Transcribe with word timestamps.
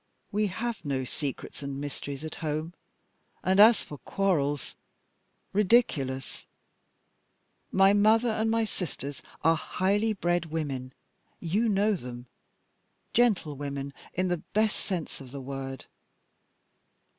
We 0.31 0.47
have 0.47 0.83
no 0.83 1.03
secrets 1.03 1.61
and 1.61 1.79
mysteries 1.79 2.25
at 2.25 2.33
home. 2.41 2.73
And 3.43 3.59
as 3.59 3.83
for 3.83 3.99
quarrels 3.99 4.75
ridiculous! 5.53 6.47
My 7.71 7.93
mother 7.93 8.29
and 8.29 8.49
my 8.49 8.63
sisters 8.63 9.21
are 9.43 9.55
highly 9.55 10.13
bred 10.13 10.47
women 10.47 10.91
(you 11.39 11.69
know 11.69 11.93
them); 11.93 12.25
gentlewomen, 13.13 13.93
in 14.15 14.27
the 14.29 14.37
best 14.37 14.77
sense 14.77 15.21
of 15.21 15.29
the 15.29 15.39
word. 15.41 15.85